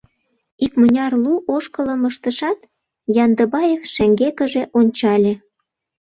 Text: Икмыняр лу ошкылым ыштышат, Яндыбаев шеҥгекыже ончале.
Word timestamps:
Икмыняр 0.65 1.13
лу 1.23 1.33
ошкылым 1.55 2.01
ыштышат, 2.09 2.59
Яндыбаев 3.23 3.81
шеҥгекыже 3.93 4.63
ончале. 4.79 5.33